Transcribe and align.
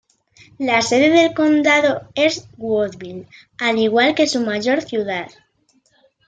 La 0.57 0.81
sede 0.81 1.09
del 1.11 1.35
condado 1.35 2.09
es 2.15 2.47
Woodville, 2.57 3.27
al 3.59 3.77
igual 3.77 4.15
que 4.15 4.25
su 4.25 4.41
mayor 4.41 4.81
ciudad. 4.81 5.27